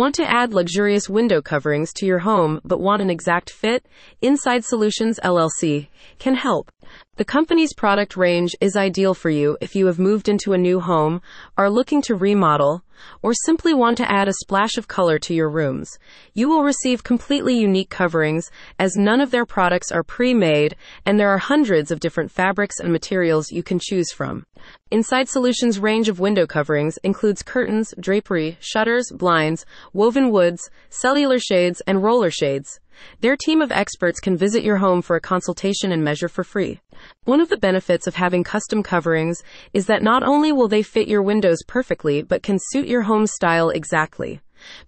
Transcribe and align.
Want 0.00 0.14
to 0.14 0.24
add 0.26 0.54
luxurious 0.54 1.10
window 1.10 1.42
coverings 1.42 1.92
to 1.96 2.06
your 2.06 2.20
home 2.20 2.62
but 2.64 2.80
want 2.80 3.02
an 3.02 3.10
exact 3.10 3.50
fit? 3.50 3.84
Inside 4.22 4.64
Solutions 4.64 5.20
LLC 5.22 5.88
can 6.18 6.36
help. 6.36 6.72
The 7.16 7.24
company's 7.24 7.74
product 7.74 8.16
range 8.16 8.56
is 8.60 8.76
ideal 8.76 9.14
for 9.14 9.30
you 9.30 9.58
if 9.60 9.74
you 9.74 9.86
have 9.86 9.98
moved 9.98 10.28
into 10.28 10.52
a 10.52 10.58
new 10.58 10.80
home, 10.80 11.20
are 11.56 11.68
looking 11.68 12.00
to 12.02 12.14
remodel, 12.14 12.82
or 13.22 13.32
simply 13.34 13.74
want 13.74 13.96
to 13.98 14.10
add 14.10 14.28
a 14.28 14.32
splash 14.32 14.76
of 14.76 14.88
color 14.88 15.18
to 15.18 15.34
your 15.34 15.50
rooms. 15.50 15.98
You 16.34 16.48
will 16.48 16.62
receive 16.62 17.04
completely 17.04 17.58
unique 17.58 17.90
coverings 17.90 18.50
as 18.78 18.96
none 18.96 19.20
of 19.20 19.30
their 19.30 19.46
products 19.46 19.92
are 19.92 20.02
pre-made 20.02 20.76
and 21.04 21.18
there 21.18 21.30
are 21.30 21.38
hundreds 21.38 21.90
of 21.90 22.00
different 22.00 22.30
fabrics 22.30 22.80
and 22.80 22.92
materials 22.92 23.50
you 23.50 23.62
can 23.62 23.78
choose 23.78 24.12
from. 24.12 24.46
Inside 24.90 25.28
Solutions 25.28 25.78
range 25.78 26.08
of 26.08 26.20
window 26.20 26.46
coverings 26.46 26.98
includes 27.04 27.42
curtains, 27.42 27.94
drapery, 27.98 28.58
shutters, 28.60 29.10
blinds, 29.14 29.64
woven 29.92 30.30
woods, 30.30 30.70
cellular 30.88 31.38
shades, 31.38 31.80
and 31.86 32.02
roller 32.02 32.30
shades. 32.30 32.80
Their 33.20 33.36
team 33.36 33.62
of 33.62 33.72
experts 33.72 34.20
can 34.20 34.36
visit 34.36 34.62
your 34.62 34.78
home 34.78 35.02
for 35.02 35.16
a 35.16 35.20
consultation 35.20 35.92
and 35.92 36.04
measure 36.04 36.28
for 36.28 36.44
free. 36.44 36.80
One 37.24 37.40
of 37.40 37.48
the 37.48 37.56
benefits 37.56 38.06
of 38.06 38.14
having 38.14 38.44
custom 38.44 38.82
coverings 38.82 39.42
is 39.72 39.86
that 39.86 40.02
not 40.02 40.22
only 40.22 40.52
will 40.52 40.68
they 40.68 40.82
fit 40.82 41.08
your 41.08 41.22
windows 41.22 41.58
perfectly, 41.66 42.22
but 42.22 42.42
can 42.42 42.58
suit 42.70 42.86
your 42.86 43.02
home 43.02 43.26
style 43.26 43.70
exactly. 43.70 44.40